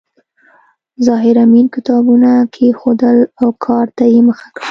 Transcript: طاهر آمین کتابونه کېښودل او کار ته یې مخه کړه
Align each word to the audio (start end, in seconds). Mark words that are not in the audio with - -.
طاهر 1.05 1.35
آمین 1.43 1.65
کتابونه 1.75 2.31
کېښودل 2.53 3.17
او 3.41 3.49
کار 3.65 3.85
ته 3.97 4.03
یې 4.13 4.19
مخه 4.27 4.47
کړه 4.53 4.59